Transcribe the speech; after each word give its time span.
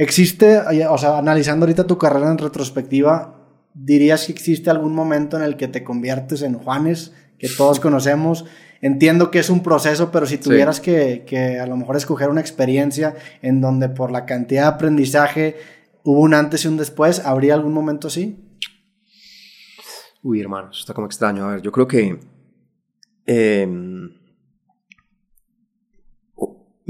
¿Existe, 0.00 0.56
o 0.88 0.96
sea, 0.96 1.18
analizando 1.18 1.66
ahorita 1.66 1.86
tu 1.86 1.98
carrera 1.98 2.30
en 2.30 2.38
retrospectiva, 2.38 3.34
dirías 3.74 4.24
que 4.24 4.32
existe 4.32 4.70
algún 4.70 4.94
momento 4.94 5.36
en 5.36 5.42
el 5.42 5.58
que 5.58 5.68
te 5.68 5.84
conviertes 5.84 6.40
en 6.40 6.54
Juanes, 6.54 7.12
que 7.38 7.50
todos 7.50 7.80
conocemos? 7.80 8.46
Entiendo 8.80 9.30
que 9.30 9.40
es 9.40 9.50
un 9.50 9.62
proceso, 9.62 10.10
pero 10.10 10.24
si 10.24 10.38
tuvieras 10.38 10.80
que, 10.80 11.24
que, 11.26 11.60
a 11.60 11.66
lo 11.66 11.76
mejor 11.76 11.96
escoger 11.96 12.30
una 12.30 12.40
experiencia 12.40 13.14
en 13.42 13.60
donde 13.60 13.90
por 13.90 14.10
la 14.10 14.24
cantidad 14.24 14.62
de 14.62 14.68
aprendizaje 14.68 15.56
hubo 16.02 16.20
un 16.20 16.32
antes 16.32 16.64
y 16.64 16.68
un 16.68 16.78
después, 16.78 17.20
¿habría 17.26 17.52
algún 17.52 17.74
momento 17.74 18.08
así? 18.08 18.42
Uy, 20.22 20.40
hermano, 20.40 20.70
eso 20.70 20.80
está 20.80 20.94
como 20.94 21.08
extraño. 21.08 21.44
A 21.44 21.52
ver, 21.52 21.60
yo 21.60 21.72
creo 21.72 21.86
que... 21.86 22.18
Em, 23.26 23.89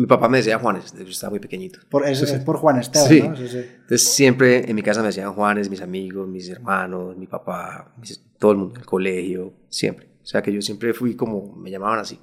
mi 0.00 0.06
papá 0.06 0.28
me 0.28 0.38
decía 0.38 0.58
Juanes, 0.58 0.92
desde 0.92 1.04
que 1.04 1.10
estaba 1.10 1.30
muy 1.30 1.40
pequeñito. 1.40 1.80
Por, 1.88 2.06
es, 2.06 2.22
por 2.44 2.56
Juanes, 2.56 2.90
sí. 2.92 3.22
¿no? 3.22 3.36
Sí, 3.36 3.48
sí. 3.48 3.58
Entonces 3.58 4.08
siempre 4.08 4.68
en 4.68 4.74
mi 4.74 4.82
casa 4.82 5.00
me 5.00 5.08
decían 5.08 5.32
Juanes, 5.34 5.68
mis 5.68 5.82
amigos, 5.82 6.26
mis 6.26 6.48
hermanos, 6.48 7.16
mi 7.16 7.26
papá, 7.26 7.94
todo 8.38 8.52
el 8.52 8.58
mundo, 8.58 8.80
el 8.80 8.86
colegio, 8.86 9.52
siempre. 9.68 10.06
O 10.22 10.26
sea 10.26 10.42
que 10.42 10.52
yo 10.52 10.62
siempre 10.62 10.94
fui 10.94 11.14
como, 11.16 11.54
me 11.54 11.70
llamaban 11.70 11.98
así. 11.98 12.18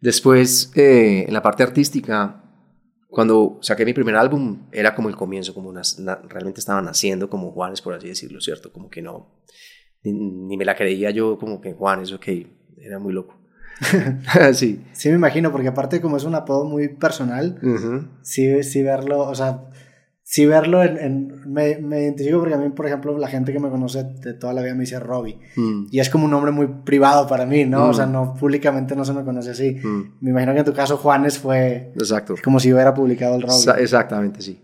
Después, 0.00 0.70
eh, 0.74 1.24
en 1.26 1.32
la 1.32 1.40
parte 1.40 1.62
artística, 1.62 2.44
cuando 3.08 3.58
saqué 3.62 3.84
mi 3.84 3.94
primer 3.94 4.16
álbum, 4.16 4.66
era 4.70 4.94
como 4.94 5.08
el 5.08 5.16
comienzo, 5.16 5.54
como 5.54 5.72
realmente 6.28 6.60
estaba 6.60 6.82
naciendo 6.82 7.30
como 7.30 7.52
Juanes, 7.52 7.80
por 7.80 7.94
así 7.94 8.08
decirlo, 8.08 8.40
¿cierto? 8.40 8.72
Como 8.72 8.90
que 8.90 9.00
no, 9.00 9.42
ni, 10.02 10.56
me 10.56 10.64
la 10.64 10.74
creía 10.74 11.10
yo 11.10 11.38
como 11.38 11.60
que 11.60 11.72
Juanes, 11.72 12.12
ok, 12.12 12.26
era 12.78 12.98
muy 12.98 13.12
loco. 13.12 13.41
sí. 14.54 14.82
Sí, 14.92 15.08
me 15.08 15.16
imagino, 15.16 15.52
porque 15.52 15.68
aparte 15.68 16.00
como 16.00 16.16
es 16.16 16.24
un 16.24 16.34
apodo 16.34 16.64
muy 16.64 16.88
personal, 16.88 17.58
sí, 18.22 18.62
sí 18.62 18.82
verlo, 18.82 19.20
o 19.20 19.34
sea, 19.34 19.64
sí 20.32 20.46
verlo 20.46 20.82
en... 20.82 21.42
me, 21.46 21.78
me, 21.78 22.02
identifico 22.02 22.38
porque 22.38 22.54
a 22.54 22.58
mí, 22.58 22.70
por 22.70 22.86
ejemplo, 22.86 23.16
la 23.18 23.28
gente 23.28 23.52
que 23.52 23.58
me 23.58 23.68
conoce 23.68 24.04
de 24.04 24.34
toda 24.34 24.52
la 24.52 24.62
vida 24.62 24.74
me 24.74 24.80
dice 24.80 24.98
Robbie. 24.98 25.38
Mm. 25.56 25.88
Y 25.90 26.00
es 26.00 26.08
como 26.08 26.24
un 26.24 26.30
nombre 26.30 26.52
muy 26.52 26.68
privado 26.84 27.26
para 27.26 27.44
mí, 27.44 27.64
¿no? 27.64 27.88
O 27.88 27.94
sea, 27.94 28.06
mm. 28.06 28.12
no, 28.12 28.34
públicamente 28.34 28.96
no 28.96 29.04
se 29.04 29.12
me 29.12 29.24
conoce 29.24 29.50
así. 29.50 29.76
Mm. 29.82 30.18
Me 30.20 30.30
imagino 30.30 30.52
que 30.52 30.60
en 30.60 30.64
tu 30.64 30.72
caso 30.72 30.96
Juanes 30.96 31.38
fue... 31.38 31.92
Exacto. 31.96 32.34
Como 32.42 32.60
si 32.60 32.72
hubiera 32.72 32.94
publicado 32.94 33.36
el 33.36 33.42
Robbie. 33.42 33.82
Exactamente, 33.82 34.40
sí. 34.42 34.58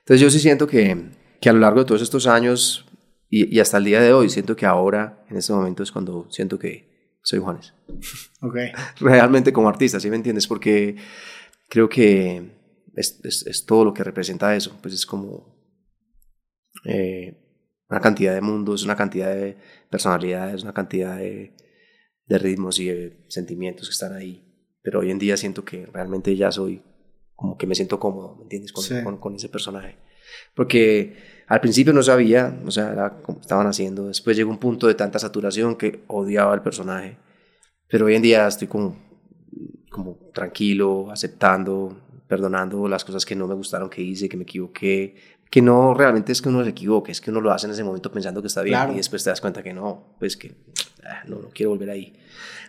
Entonces 0.00 0.20
yo 0.20 0.30
sí 0.30 0.38
siento 0.38 0.66
que, 0.66 1.10
que 1.40 1.48
a 1.48 1.52
lo 1.52 1.60
largo 1.60 1.80
de 1.80 1.86
todos 1.86 2.02
estos 2.02 2.26
años 2.26 2.84
y, 3.30 3.56
y 3.56 3.60
hasta 3.60 3.78
el 3.78 3.84
día 3.84 4.00
de 4.00 4.12
hoy 4.12 4.28
siento 4.28 4.54
que 4.54 4.66
ahora, 4.66 5.24
en 5.30 5.38
este 5.38 5.52
momento, 5.52 5.82
es 5.82 5.90
cuando 5.90 6.26
siento 6.28 6.58
que 6.58 6.93
soy 7.24 7.40
Juanes. 7.40 7.74
Ok. 8.40 8.56
Realmente 9.00 9.52
como 9.52 9.70
artista, 9.70 9.98
¿sí 9.98 10.10
me 10.10 10.16
entiendes? 10.16 10.46
Porque 10.46 10.96
creo 11.70 11.88
que 11.88 12.50
es, 12.94 13.20
es, 13.24 13.64
todo 13.64 13.86
lo 13.86 13.94
que 13.94 14.04
representa 14.04 14.54
eso. 14.54 14.78
Pues 14.82 14.92
es 14.92 15.06
como 15.06 15.56
eh, 16.84 17.34
una 17.88 18.00
cantidad 18.00 18.34
de 18.34 18.42
mundos, 18.42 18.84
una 18.84 18.96
cantidad 18.96 19.34
de 19.34 19.56
personalidades, 19.88 20.62
una 20.62 20.74
cantidad 20.74 21.16
de, 21.16 21.56
de, 22.26 22.38
ritmos 22.38 22.78
y 22.78 22.86
de 22.88 23.24
sentimientos 23.28 23.88
que 23.88 23.92
están 23.92 24.12
ahí. 24.12 24.44
Pero 24.82 25.00
hoy 25.00 25.10
en 25.10 25.18
día 25.18 25.38
siento 25.38 25.64
que 25.64 25.86
realmente 25.86 26.36
ya 26.36 26.52
soy 26.52 26.82
como 27.34 27.56
que 27.56 27.66
me 27.66 27.74
siento 27.74 27.98
cómodo, 27.98 28.36
¿me 28.36 28.42
entiendes? 28.42 28.72
Con, 28.72 29.16
con, 29.18 29.34
ese 29.34 29.48
personaje. 29.48 29.96
Porque 30.54 31.16
al 31.46 31.60
principio 31.60 31.92
no 31.92 32.02
sabía, 32.02 32.58
o 32.64 32.70
sea, 32.70 32.92
era 32.92 33.10
como 33.22 33.40
estaban 33.40 33.66
haciendo. 33.66 34.08
Después 34.08 34.36
llegó 34.36 34.50
un 34.50 34.58
punto 34.58 34.86
de 34.86 34.94
tanta 34.94 35.18
saturación 35.18 35.76
que 35.76 36.04
odiaba 36.06 36.52
al 36.52 36.62
personaje. 36.62 37.16
Pero 37.88 38.06
hoy 38.06 38.14
en 38.14 38.22
día 38.22 38.46
estoy 38.46 38.68
como, 38.68 38.96
como 39.90 40.18
tranquilo, 40.32 41.10
aceptando, 41.10 41.96
perdonando 42.26 42.88
las 42.88 43.04
cosas 43.04 43.26
que 43.26 43.36
no 43.36 43.46
me 43.46 43.54
gustaron 43.54 43.90
que 43.90 44.00
hice, 44.00 44.28
que 44.28 44.36
me 44.36 44.44
equivoqué, 44.44 45.14
que 45.50 45.60
no 45.60 45.94
realmente 45.94 46.32
es 46.32 46.40
que 46.40 46.48
uno 46.48 46.64
se 46.64 46.70
equivoque, 46.70 47.12
es 47.12 47.20
que 47.20 47.30
uno 47.30 47.40
lo 47.40 47.52
hace 47.52 47.66
en 47.66 47.72
ese 47.72 47.84
momento 47.84 48.10
pensando 48.10 48.40
que 48.40 48.48
está 48.48 48.62
bien 48.62 48.92
y 48.92 48.96
después 48.96 49.22
te 49.22 49.30
das 49.30 49.40
cuenta 49.40 49.62
que 49.62 49.72
no, 49.72 50.16
pues 50.18 50.36
que 50.36 50.54
ah, 51.04 51.22
no, 51.28 51.40
no 51.40 51.50
quiero 51.50 51.70
volver 51.70 51.90
ahí. 51.90 52.14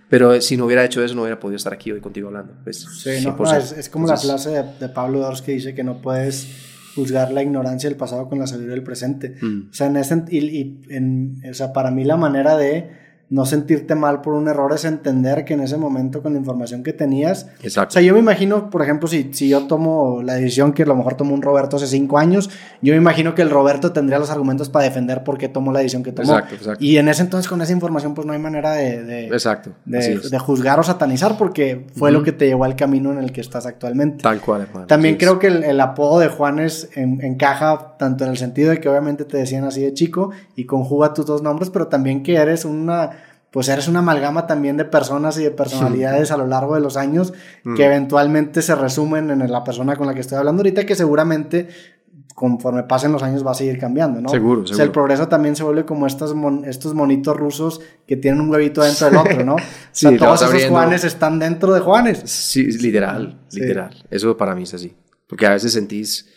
Pero 0.10 0.40
si 0.42 0.56
no 0.56 0.66
hubiera 0.66 0.86
hecho 0.86 1.04
eso, 1.04 1.16
no 1.16 1.22
hubiera 1.24 1.40
podido 1.40 1.56
estar 1.56 1.74
aquí 1.74 1.92
hoy 1.92 2.00
contigo 2.00 2.28
hablando. 2.28 2.54
Pues, 2.64 2.86
sí, 3.02 3.26
no, 3.26 3.58
es, 3.58 3.72
es, 3.72 3.90
como 3.90 4.06
la 4.06 4.18
frase 4.18 4.52
de, 4.52 4.64
de 4.80 4.90
Pablo 4.90 5.20
Dors 5.20 5.42
que 5.42 5.54
dice 5.54 5.74
que 5.74 5.84
no 5.84 6.00
puedes 6.00 6.48
juzgar 6.96 7.32
la 7.32 7.44
ignorancia 7.44 7.90
del 7.90 7.98
pasado 7.98 8.30
con 8.30 8.40
la 8.40 8.48
sabiduría 8.48 8.76
del 8.76 8.84
presente. 8.84 9.36
Mm. 9.42 9.70
O 9.70 9.74
sea, 9.74 9.88
en 9.88 9.98
ese, 9.98 10.24
y, 10.30 10.38
y 10.38 10.82
en, 10.90 11.42
o 11.50 11.54
sea, 11.54 11.74
para 11.74 11.92
mí 11.92 12.04
la 12.04 12.18
manera 12.18 12.58
de 12.58 13.05
no 13.30 13.46
sentirte 13.46 13.96
mal 13.96 14.22
por 14.22 14.34
un 14.34 14.48
error 14.48 14.72
es 14.74 14.86
entender 14.86 15.46
que 15.46 15.56
en 15.56 15.62
ese 15.62 15.78
momento 15.78 16.22
con 16.22 16.34
la 16.34 16.40
información 16.40 16.84
que 16.84 16.94
tenías. 16.94 17.48
Exacto. 17.64 17.90
O 17.90 17.94
sea, 17.94 18.02
yo 18.02 18.14
me 18.14 18.20
imagino, 18.20 18.70
por 18.70 18.84
ejemplo, 18.84 19.08
si, 19.08 19.34
si 19.34 19.50
yo 19.50 19.66
tomo 19.66 20.22
la 20.22 20.36
decisión 20.36 20.74
que 20.74 20.84
a 20.84 20.86
lo 20.86 20.96
mejor 20.96 21.16
tomó 21.16 21.34
un 21.34 21.42
Roberto 21.42 21.78
hace 21.78 21.88
cinco 21.88 22.20
años, 22.20 22.50
yo 22.82 22.94
me 22.94 22.98
imagino 22.98 23.34
que 23.34 23.42
el 23.42 23.50
Roberto 23.50 23.92
tendría 23.94 24.20
los 24.20 24.30
argumentos 24.30 24.70
para 24.70 24.86
defender 24.86 25.24
por 25.24 25.38
qué 25.38 25.50
tomó 25.50 25.72
la 25.72 25.80
decisión 25.80 26.04
que 26.04 26.12
tomó. 26.12 26.34
Exacto, 26.34 26.56
exacto. 26.56 26.84
Y 26.84 26.98
en 26.98 27.08
ese 27.08 27.24
entonces, 27.24 27.50
con 27.50 27.62
esa 27.62 27.74
información, 27.74 28.14
pues 28.14 28.28
no 28.28 28.34
hay 28.34 28.40
manera 28.40 28.74
de, 28.74 29.04
de, 29.04 29.28
exacto. 29.28 29.72
de, 29.86 30.20
de 30.20 30.40
juzgar 30.40 30.80
o 30.80 30.84
satanizar 30.84 31.38
porque 31.38 31.88
fue 31.96 32.12
lo 32.12 32.22
que 32.22 32.32
te 32.32 32.46
llevó 32.46 32.66
al 32.66 32.76
camino 32.76 33.12
en 33.12 33.18
el 33.18 33.32
que 33.32 33.42
estás 33.42 33.66
actualmente. 33.66 34.22
Tal 34.22 34.40
cual, 34.40 34.62
hermano. 34.62 34.88
También 34.88 35.18
creo 35.18 35.40
que 35.40 35.48
el, 35.48 35.80
apodo 35.80 36.20
de 36.20 36.28
Juanes 36.28 36.90
encaja 36.96 37.96
tanto 37.98 38.24
en 38.24 38.32
el 38.32 38.38
sentido 38.38 38.72
de 38.72 38.80
que 38.80 38.90
obviamente 38.90 39.26
te 39.26 39.38
decían 39.38 39.64
así 39.64 39.82
de 39.82 39.94
chico 39.94 40.32
y 40.56 40.66
conjuga 40.66 41.14
tus 41.14 41.26
dos 41.26 41.42
nombres, 41.42 41.70
pero 41.70 41.88
también 41.88 42.24
que 42.24 42.36
eres 42.36 42.66
una 42.66 43.15
pues 43.56 43.70
eres 43.70 43.88
una 43.88 44.00
amalgama 44.00 44.48
también 44.48 44.76
de 44.76 44.84
personas 44.84 45.38
y 45.38 45.44
de 45.44 45.50
personalidades 45.50 46.30
a 46.30 46.36
lo 46.36 46.46
largo 46.46 46.76
de 46.76 46.82
los 46.82 46.98
años 46.98 47.32
que 47.64 47.70
mm. 47.70 47.82
eventualmente 47.82 48.62
se 48.62 48.76
resumen 48.76 49.32
en 49.32 49.50
la 49.50 49.64
persona 49.64 49.96
con 49.96 50.08
la 50.08 50.14
que 50.14 50.20
estoy 50.20 50.38
hablando 50.38 50.60
ahorita, 50.60 50.86
que 50.86 50.94
seguramente 50.94 51.70
conforme 52.34 52.84
pasen 52.84 53.14
los 53.14 53.24
años 53.24 53.48
va 53.48 53.52
a 53.52 53.54
seguir 53.54 53.80
cambiando, 53.80 54.20
¿no? 54.20 54.28
Seguro, 54.28 54.64
O 54.64 54.68
sea, 54.68 54.84
el 54.84 54.92
progreso 54.92 55.30
también 55.30 55.56
se 55.56 55.64
vuelve 55.64 55.86
como 55.86 56.06
estos, 56.06 56.36
estos 56.66 56.94
monitos 56.96 57.38
rusos 57.38 57.80
que 58.06 58.18
tienen 58.18 58.42
un 58.42 58.50
huevito 58.50 58.84
dentro 58.84 59.08
del 59.08 59.16
otro, 59.16 59.46
¿no? 59.46 59.56
sí, 59.94 60.08
o 60.08 60.10
sea, 60.10 60.18
todos 60.18 60.42
esos 60.42 60.70
Juanes 60.70 61.06
están 61.06 61.40
dentro 61.40 61.74
de 61.74 61.80
Juanes. 61.80 62.24
Sí, 62.26 62.64
literal, 62.64 63.40
literal. 63.54 64.04
Eso 64.12 64.36
para 64.36 64.54
mí 64.54 64.64
es 64.64 64.74
así. 64.74 64.94
Porque 65.28 65.46
a 65.46 65.52
veces 65.52 65.72
sentís, 65.72 66.30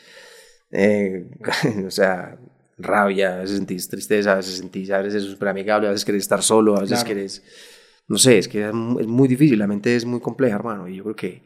eh, 0.70 1.28
o 1.84 1.90
sea, 1.90 2.38
rabia, 2.78 3.34
a 3.34 3.38
veces 3.40 3.56
sentís 3.56 3.88
tristeza, 3.88 4.32
a 4.32 4.36
veces 4.36 4.56
sentís, 4.56 4.90
a 4.90 4.98
veces 4.98 5.24
es 5.24 5.30
súper 5.30 5.48
amigable, 5.48 5.88
a 5.88 5.90
veces 5.90 6.04
querés 6.04 6.22
estar 6.22 6.42
solo, 6.42 6.76
a 6.76 6.80
veces 6.80 7.04
querés, 7.04 7.42
no 8.06 8.18
sé, 8.18 8.38
es 8.38 8.48
que 8.48 8.66
es 8.66 8.72
muy 8.72 9.28
difícil, 9.28 9.58
la 9.58 9.66
mente 9.66 9.94
es 9.94 10.04
muy 10.04 10.20
compleja, 10.20 10.56
hermano, 10.56 10.88
y 10.88 10.96
yo 10.96 11.02
creo 11.04 11.16
que, 11.16 11.42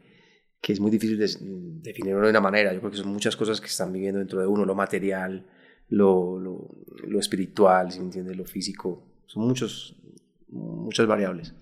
que 0.61 0.73
es 0.73 0.81
muy 0.81 0.91
difícil 0.91 1.19
de, 1.19 1.29
definirlo 1.83 2.23
de 2.23 2.31
una 2.31 2.41
manera, 2.41 2.73
yo 2.73 2.81
creo 2.81 2.91
que 2.91 2.99
son 2.99 3.09
muchas 3.09 3.37
cosas 3.37 3.61
que 3.61 3.67
están 3.67 3.93
viviendo 3.93 4.19
dentro 4.19 4.41
de 4.41 4.47
uno, 4.47 4.65
lo 4.65 4.75
material, 4.75 5.47
lo, 5.89 6.39
lo, 6.39 6.71
lo 7.07 7.19
espiritual, 7.19 7.91
si 7.91 7.99
me 7.99 8.07
entiendes, 8.07 8.37
lo 8.37 8.45
físico, 8.45 9.23
son 9.27 9.47
muchos, 9.47 9.97
muchas 10.49 11.07
variables, 11.07 11.55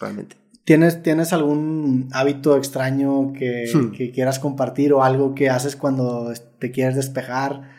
realmente. 0.00 0.36
¿Tienes, 0.64 1.00
¿Tienes 1.00 1.32
algún 1.32 2.08
hábito 2.12 2.56
extraño 2.56 3.32
que, 3.32 3.70
hmm. 3.72 3.92
que 3.92 4.10
quieras 4.10 4.40
compartir 4.40 4.92
o 4.92 5.04
algo 5.04 5.32
que 5.32 5.48
haces 5.48 5.76
cuando 5.76 6.32
te 6.58 6.72
quieres 6.72 6.96
despejar? 6.96 7.70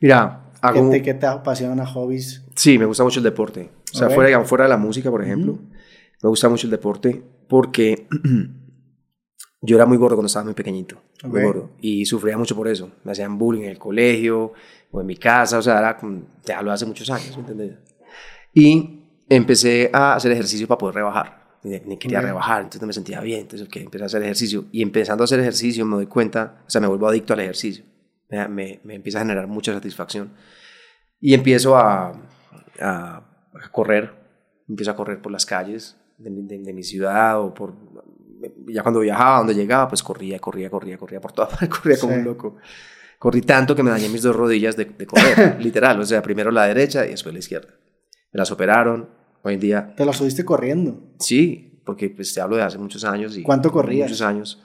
Mira, 0.00 0.51
¿Qué, 0.70 1.14
te, 1.14 1.26
apasiona 1.26 1.84
hobbies? 1.84 2.44
Sí, 2.54 2.78
me 2.78 2.84
gusta 2.84 3.02
mucho 3.02 3.18
el 3.18 3.24
deporte. 3.24 3.70
O 3.92 3.98
sea, 3.98 4.08
fuera, 4.10 4.44
fuera 4.44 4.64
de 4.64 4.70
la 4.70 4.76
música, 4.76 5.10
por 5.10 5.22
ejemplo, 5.22 5.58
me 6.22 6.28
gusta 6.28 6.48
mucho 6.48 6.68
el 6.68 6.70
deporte 6.70 7.20
porque 7.48 8.06
yo 9.60 9.76
era 9.76 9.86
muy 9.86 9.96
gordo 9.96 10.14
cuando 10.14 10.28
estaba 10.28 10.44
muy 10.44 10.54
pequeñito, 10.54 11.02
muy 11.24 11.42
gordo, 11.42 11.70
y 11.80 12.06
sufría 12.06 12.38
mucho 12.38 12.54
por 12.54 12.68
eso. 12.68 12.92
Me 13.02 13.10
hacían 13.10 13.36
bullying 13.38 13.62
en 13.62 13.70
el 13.70 13.78
colegio 13.78 14.52
o 14.92 15.00
en 15.00 15.06
mi 15.06 15.16
casa, 15.16 15.58
o 15.58 15.62
sea, 15.62 15.78
era, 15.80 15.98
ya 16.44 16.58
hablo 16.58 16.70
hace 16.70 16.86
muchos 16.86 17.10
años, 17.10 17.36
¿me 17.36 17.40
entiendes? 17.40 17.78
Y 18.54 19.00
empecé 19.28 19.90
a 19.92 20.14
hacer 20.14 20.30
ejercicio 20.30 20.68
para 20.68 20.78
poder 20.78 20.94
rebajar. 20.94 21.42
Ni 21.64 21.96
quería 21.96 22.20
rebajar, 22.20 22.62
entonces 22.62 22.80
no 22.80 22.86
me 22.88 22.92
sentía 22.92 23.20
bien, 23.20 23.40
entonces 23.40 23.66
okay, 23.66 23.82
empecé 23.82 24.04
a 24.04 24.06
hacer 24.06 24.22
ejercicio. 24.22 24.66
Y 24.70 24.82
empezando 24.82 25.22
a 25.22 25.26
hacer 25.26 25.40
ejercicio 25.40 25.84
me 25.84 25.96
doy 25.96 26.06
cuenta, 26.06 26.62
o 26.66 26.70
sea, 26.70 26.80
me 26.80 26.86
vuelvo 26.86 27.08
adicto 27.08 27.32
al 27.32 27.40
ejercicio 27.40 27.84
me, 28.48 28.80
me, 28.82 28.94
empieza 28.94 29.18
a 29.18 29.22
generar 29.22 29.46
mucha 29.46 29.72
satisfacción. 29.72 30.32
Y 31.20 31.34
empiezo 31.34 31.76
a, 31.76 32.12
a, 32.80 33.22
correr, 33.70 34.12
empiezo 34.68 34.90
a 34.90 34.96
correr 34.96 35.20
por 35.20 35.30
las 35.30 35.46
calles 35.46 35.96
de, 36.18 36.30
de, 36.58 36.72
mi 36.72 36.82
ciudad 36.82 37.40
o 37.40 37.54
por... 37.54 37.74
Ya 38.66 38.82
cuando 38.82 39.00
viajaba, 39.00 39.38
donde 39.38 39.54
llegaba, 39.54 39.88
pues 39.88 40.02
corría, 40.02 40.38
corría, 40.40 40.68
corría, 40.68 40.98
corría 40.98 41.20
por 41.20 41.32
toda 41.32 41.48
parte, 41.50 41.68
corría 41.68 41.98
como 41.98 42.14
un 42.14 42.24
loco. 42.24 42.56
Corrí 43.18 43.42
tanto 43.42 43.76
que 43.76 43.84
me 43.84 43.90
dañé 43.90 44.08
mis 44.08 44.22
dos 44.22 44.34
rodillas 44.34 44.76
de, 44.76 44.86
de 44.86 45.06
correr, 45.06 45.56
literal. 45.60 46.00
O 46.00 46.04
sea, 46.04 46.22
primero 46.22 46.50
la 46.50 46.66
derecha 46.66 47.06
y 47.06 47.10
después 47.10 47.32
la 47.32 47.38
izquierda. 47.38 47.74
Me 48.32 48.38
las 48.38 48.50
operaron. 48.50 49.08
Hoy 49.42 49.54
en 49.54 49.60
día... 49.60 49.94
¿Te 49.96 50.04
las 50.04 50.16
subiste 50.16 50.44
corriendo? 50.44 51.14
Sí, 51.18 51.80
porque 51.84 52.10
pues 52.10 52.32
te 52.32 52.40
hablo 52.40 52.56
de 52.56 52.62
hace 52.62 52.78
muchos 52.78 53.04
años. 53.04 53.36
Y 53.36 53.42
¿Cuánto 53.42 53.70
corrías? 53.70 54.08
Muchos 54.08 54.22
años. 54.22 54.62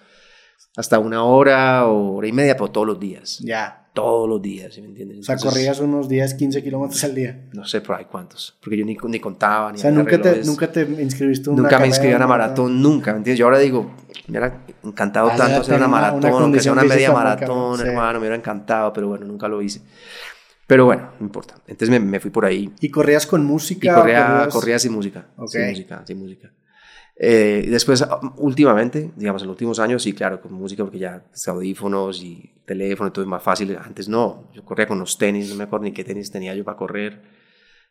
Hasta 0.78 1.00
una 1.00 1.24
hora 1.24 1.88
o 1.88 2.16
hora 2.16 2.28
y 2.28 2.32
media, 2.32 2.56
pero 2.56 2.70
todos 2.70 2.88
los 2.88 3.00
días. 3.00 3.40
Ya. 3.40 3.84
Todos 3.94 4.30
los 4.30 4.40
días, 4.40 4.76
¿sí 4.76 4.82
¿me 4.84 4.90
entiendes? 4.90 5.22
o 5.22 5.24
sea, 5.24 5.38
corrías 5.38 5.80
unos 5.80 6.08
10, 6.08 6.36
15 6.36 6.64
kilómetros 6.64 7.04
al 7.04 7.16
día. 7.16 7.48
No 7.54 7.66
sé 7.66 7.82
por 7.82 7.96
ahí 7.96 8.06
cuántos, 8.06 8.56
porque 8.62 8.78
yo 8.78 8.86
ni, 8.86 8.96
ni 8.96 9.20
contaba. 9.20 9.72
Ni 9.72 9.80
o 9.80 9.82
sea, 9.82 9.90
nunca 9.90 10.22
te, 10.22 10.44
nunca 10.44 10.72
te 10.72 10.82
inscribiste 10.82 11.50
una 11.50 11.64
Nunca 11.64 11.80
me 11.80 11.88
inscribí 11.88 12.14
a 12.14 12.18
una 12.18 12.28
maratón, 12.28 12.80
nunca, 12.80 13.12
¿me 13.12 13.18
entiendes? 13.18 13.40
Yo 13.40 13.46
ahora 13.46 13.58
digo, 13.58 13.92
me 14.28 14.38
hubiera 14.38 14.62
encantado 14.84 15.30
tanto 15.30 15.62
hacer 15.62 15.78
una 15.78 15.88
maratón, 15.88 16.32
aunque 16.32 16.60
sea 16.60 16.74
una 16.74 16.84
media 16.84 17.12
maratón, 17.12 17.82
hermano, 17.82 18.14
me 18.14 18.20
hubiera 18.20 18.36
encantado, 18.36 18.94
pero 18.94 19.08
bueno, 19.08 19.26
nunca 19.26 19.48
lo 19.48 19.64
hice. 19.64 19.82
Pero 20.68 20.86
bueno, 20.86 21.14
no 21.20 21.26
importa. 21.26 21.56
Entonces 21.66 21.90
me, 21.90 22.00
me, 22.00 22.20
fui 22.20 22.30
por 22.30 22.46
ahí. 22.46 22.72
¿Y 22.82 22.90
corrías 22.90 23.26
con 23.26 23.46
música? 23.46 23.90
Y 23.90 23.96
corría, 23.96 24.48
corría 24.52 24.78
sin 24.78 24.92
música. 24.92 25.26
Sin 25.48 25.70
música, 25.70 26.04
sin 26.06 26.20
música. 26.20 26.52
Eh, 27.20 27.64
y 27.66 27.70
después, 27.70 28.06
últimamente, 28.38 29.12
digamos, 29.16 29.42
en 29.42 29.48
los 29.48 29.56
últimos 29.56 29.80
años, 29.80 30.04
sí, 30.04 30.14
claro, 30.14 30.40
con 30.40 30.54
música, 30.54 30.84
porque 30.84 31.00
ya 31.00 31.24
pues, 31.28 31.48
audífonos 31.48 32.22
y 32.22 32.54
teléfono, 32.66 33.12
todo 33.12 33.24
es 33.24 33.30
más 33.30 33.42
fácil. 33.42 33.76
Antes 33.78 34.08
no, 34.08 34.52
yo 34.54 34.64
corría 34.64 34.88
con 34.88 35.00
los 35.00 35.18
tenis, 35.18 35.50
no 35.50 35.56
me 35.56 35.64
acuerdo 35.64 35.86
ni 35.86 35.94
qué 35.94 36.04
tenis 36.04 36.32
tenía 36.32 36.54
yo 36.54 36.64
para 36.64 36.78
correr. 36.78 37.22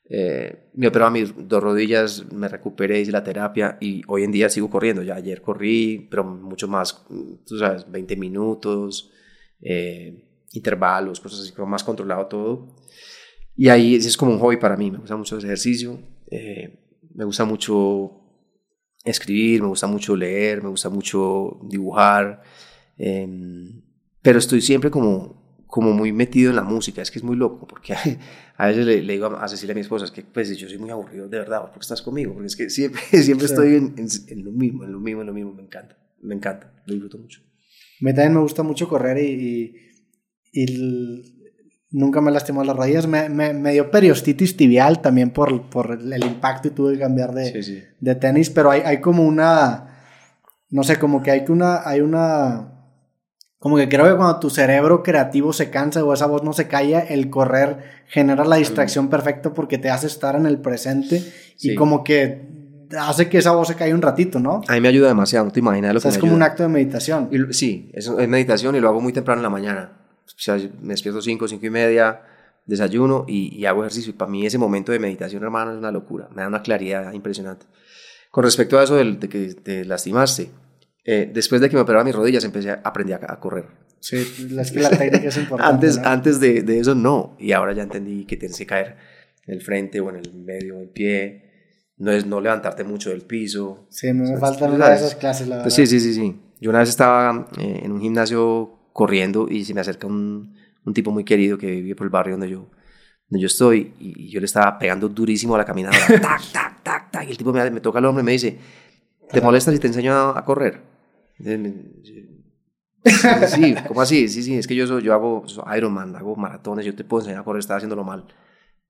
Eh, 0.08 0.70
me 0.75 0.87
operaba 0.87 1.11
mis 1.11 1.34
dos 1.37 1.61
rodillas, 1.61 2.31
me 2.32 2.46
recuperé, 2.49 3.00
hice 3.00 3.11
la 3.11 3.25
terapia 3.25 3.76
y 3.81 4.02
hoy 4.06 4.23
en 4.23 4.31
día 4.31 4.49
sigo 4.49 4.70
corriendo. 4.70 5.02
Ya 5.02 5.17
ayer 5.17 5.43
corrí, 5.43 6.06
pero 6.08 6.22
mucho 6.22 6.69
más, 6.69 7.05
tú 7.44 7.58
sabes, 7.58 7.90
20 7.90 8.17
minutos, 8.17 9.11
eh, 9.61 10.25
intervalos, 10.52 11.19
cosas 11.19 11.40
así, 11.40 11.52
como 11.52 11.67
más 11.67 11.82
controlado 11.82 12.26
todo. 12.26 12.76
Y 13.56 13.69
ahí 13.70 13.96
es 13.96 14.17
como 14.17 14.32
un 14.32 14.38
hobby 14.38 14.58
para 14.58 14.76
mí, 14.76 14.90
me 14.90 14.99
gusta 14.99 15.17
mucho 15.17 15.38
ese 15.38 15.46
ejercicio, 15.46 15.99
me 17.14 17.25
gusta 17.25 17.46
mucho 17.46 18.25
escribir, 19.06 19.62
me 19.62 19.69
gusta 19.69 19.87
mucho 19.87 20.17
leer, 20.17 20.62
me 20.62 20.69
gusta 20.69 20.91
mucho 20.91 21.61
dibujar, 21.64 22.43
em, 22.99 23.82
pero 24.20 24.38
estoy 24.38 24.61
siempre 24.61 24.91
como, 24.91 25.64
como 25.67 25.93
muy 25.93 26.12
metido 26.12 26.50
en 26.50 26.56
la 26.56 26.64
música, 26.64 27.03
es 27.03 27.11
que 27.11 27.19
es 27.19 27.25
muy 27.25 27.37
loco, 27.37 27.67
porque 27.67 27.94
a, 28.56 28.67
veces 28.67 28.85
le, 28.85 29.00
digo 29.00 29.26
a 29.26 29.49
Cecilia, 29.49 29.73
a 29.73 29.75
mi 29.76 29.81
esposa, 29.82 30.05
es 30.05 30.11
que 30.11 30.23
pues 30.23 30.56
yo 30.58 30.69
soy 30.69 30.79
muy 30.79 30.91
aburrido, 30.91 31.29
de 31.29 31.38
verdad, 31.38 31.62
porque 31.62 31.81
estás 31.81 32.03
conmigo? 32.03 32.35
Porque 32.35 32.49
es 32.49 32.56
que 32.56 32.69
siempre, 32.69 33.00
siempre 33.23 33.47
estoy 33.47 33.76
en, 33.76 33.94
en, 33.97 34.44
lo 34.44 34.53
mismo, 34.53 34.85
en 34.85 34.93
lo 34.93 35.00
mismo, 35.00 35.20
en 35.20 35.26
lo 35.29 35.32
mismo, 35.32 35.53
me 35.53 35.62
encanta, 35.62 35.97
me 36.20 36.35
encanta, 36.35 36.73
lo 36.87 36.94
disfruto 36.94 37.19
mucho. 37.19 37.41
Me 38.00 38.12
también 38.12 38.35
me 38.35 38.41
gusta 38.41 38.62
mucho 38.62 38.88
correr 38.88 39.19
y, 39.19 39.75
y, 40.53 40.64
y 40.64 41.36
nunca 41.91 42.21
me 42.21 42.31
lastimó 42.31 42.65
las 42.65 42.77
rodillas. 42.77 43.06
Me, 43.06 43.29
me, 43.29 43.73
dio 43.73 43.91
periostitis 43.91 44.56
tibial 44.56 45.00
también 45.00 45.31
por, 45.31 45.69
por 45.69 45.93
el 45.93 46.25
impacto 46.25 46.69
y 46.69 46.71
tuve 46.73 46.94
que 46.94 47.00
cambiar 47.00 47.33
de, 47.33 47.94
de 47.99 48.15
tenis, 48.15 48.50
pero 48.50 48.71
hay, 48.71 48.83
hay, 48.85 49.00
como 49.00 49.25
una, 49.25 49.99
no 50.71 50.83
sé, 50.83 50.99
como 50.99 51.23
que 51.23 51.31
hay 51.31 51.44
que 51.44 51.53
una, 51.53 51.88
hay 51.88 52.00
una, 52.00 52.73
como 53.59 53.77
que 53.77 53.88
creo 53.88 54.05
que 54.05 54.17
cuando 54.17 54.38
tu 54.38 54.50
cerebro 54.50 55.03
creativo 55.03 55.53
se 55.53 55.71
cansa 55.71 56.05
o 56.05 56.12
esa 56.12 56.27
voz 56.27 56.43
no 56.43 56.53
se 56.53 56.69
calla, 56.69 57.00
el 57.00 57.31
correr 57.31 58.05
genera 58.06 58.44
la 58.44 58.56
distracción 58.56 59.09
perfecta 59.09 59.53
porque 59.53 59.79
te 59.79 59.91
hace 59.91 60.06
estar 60.06 60.37
en 60.37 60.47
el 60.47 60.59
presente 60.59 61.23
y 61.61 61.75
como 61.75 62.05
que 62.05 62.55
hace 62.97 63.29
que 63.29 63.39
esa 63.39 63.50
voz 63.50 63.67
se 63.67 63.75
caiga 63.75 63.97
un 63.97 64.03
ratito, 64.03 64.39
¿no? 64.39 64.61
A 64.69 64.75
mí 64.75 64.81
me 64.81 64.89
ayuda 64.89 65.09
demasiado, 65.09 65.47
no 65.47 65.50
te 65.50 65.59
imaginas 65.59 65.93
lo 65.93 65.99
o 65.99 66.00
sea, 66.00 66.12
es 66.12 66.19
como 66.19 66.35
un 66.35 66.43
acto 66.43 66.62
de 66.62 66.69
meditación. 66.69 67.29
sí, 67.50 67.91
es, 67.94 68.06
es 68.06 68.29
meditación 68.29 68.77
y 68.77 68.81
lo 68.81 68.89
hago 68.89 69.00
muy 69.00 69.12
temprano 69.12 69.41
en 69.41 69.43
la 69.43 69.50
mañana 69.50 70.06
o 70.37 70.38
sea, 70.38 70.56
me 70.83 70.93
despierto 70.93 71.23
5, 71.23 71.49
5 71.49 71.65
y 71.67 71.71
media, 71.71 72.21
desayuno 72.67 73.25
y, 73.27 73.65
hago 73.65 73.83
ejercicio. 73.83 74.11
Y 74.11 74.12
para 74.12 74.31
mí 74.31 74.44
ese 74.44 74.59
momento 74.59 74.93
de 74.93 74.99
meditación, 74.99 75.43
hermano, 75.43 75.73
es 75.73 75.79
una 75.79 75.91
locura. 75.91 76.29
Me 76.35 76.43
da 76.43 76.49
una 76.49 76.62
claridad 76.62 77.12
impresionante. 77.15 77.65
Con 78.31 78.44
respecto 78.44 78.79
a 78.79 78.85
eso 78.85 78.97
de, 78.97 79.19
que 79.19 79.55
te 79.55 79.87
lastimaste, 79.87 80.50
eh, 81.05 81.31
después 81.33 81.61
de 81.62 81.71
que 81.71 81.77
me 81.77 81.83
operaba 81.83 82.05
mis 82.05 82.15
rodillas, 82.15 82.44
empecé 82.44 82.71
a 82.71 82.83
aprender 82.85 83.19
a, 83.27 83.41
correr. 83.41 83.65
Sí, 83.99 84.17
es 84.17 84.73
que 84.73 84.81
la 84.81 84.91
técnica 84.91 85.29
es 85.29 85.37
importante. 85.38 85.87
antes 85.87 85.99
antes 85.99 86.39
de, 86.39 86.62
de, 86.62 86.81
eso, 86.81 86.94
no. 86.94 87.35
Y 87.39 87.53
ahora 87.53 87.73
ya 87.73 87.82
entendí 87.82 88.27
que 88.27 88.37
tienes 88.37 88.59
que 88.59 88.67
caer 88.67 88.97
en 89.47 89.55
el 89.55 89.62
frente 89.62 90.00
o 90.00 90.11
en 90.11 90.17
el 90.17 90.35
medio, 90.35 90.79
el 90.81 90.91
pie. 90.91 91.44
No 91.97 92.12
es 92.12 92.27
no 92.27 92.43
levantarte 92.43 92.85
mucho 92.85 93.09
del 93.09 93.23
piso. 93.23 93.87
Sí, 93.89 94.12
me, 94.12 94.37
faltan 94.37 94.75
una 94.75 94.91
de 94.91 94.97
esas 94.97 95.15
clases, 95.15 95.49
la 95.49 95.62
pues 95.62 95.75
verdad. 95.75 95.91
sí, 95.91 95.99
sí, 95.99 96.12
sí, 96.12 96.12
sí. 96.12 96.43
Yo 96.61 96.69
una 96.69 96.81
vez 96.81 96.91
estaba 96.91 97.49
eh, 97.59 97.81
en 97.85 97.93
un 97.93 98.03
gimnasio 98.03 98.75
corriendo 98.96 99.46
y 99.48 99.62
se 99.64 99.75
me 99.75 99.82
acerca 99.82 100.06
un, 100.06 100.56
un 100.84 100.94
tipo 100.94 101.10
muy 101.10 101.22
querido 101.22 101.58
que 101.58 101.66
vive 101.66 101.94
por 101.94 102.06
el 102.06 102.10
barrio 102.10 102.32
donde 102.32 102.48
yo, 102.48 102.70
donde 103.28 103.43
yo 103.43 103.46
estoy 103.46 103.93
y, 104.00 104.31
yo 104.31 104.40
le 104.40 104.46
estaba 104.46 104.78
pegando 104.78 105.06
durísimo 105.08 105.54
a 105.54 105.58
la 105.58 105.66
caminadora, 105.66 106.06
tac, 106.20 106.43
tac, 106.50 106.82
tac, 106.82 107.10
tac, 107.10 107.28
y 107.28 107.31
el 107.31 107.37
tipo 107.37 107.52
me, 107.52 107.70
me 107.70 107.81
toca 107.81 107.98
el 107.98 108.06
hombro 108.06 108.22
y 108.22 108.25
me 108.25 108.32
dice, 108.32 108.58
¿te 109.31 109.40
molesta 109.43 109.70
si 109.70 109.78
te 109.78 109.88
enseño 109.88 110.14
a, 110.14 110.43
correr? 110.46 110.81
Sí, 113.48 113.75
¿cómo 113.87 114.00
así? 114.00 114.28
Sí, 114.28 114.43
sí, 114.43 114.56
es 114.56 114.66
que 114.66 114.75
yo, 114.75 114.87
soy, 114.87 115.02
yo 115.02 115.12
hago 115.12 115.44
Ironman, 115.76 116.16
hago 116.16 116.34
maratones, 116.34 116.87
yo 116.87 116.94
te 116.94 117.04
puedo 117.04 117.20
enseñar 117.20 117.43
a 117.43 117.44
correr, 117.44 117.60
estaba 117.60 117.76
haciéndolo 117.76 118.02
mal. 118.02 118.26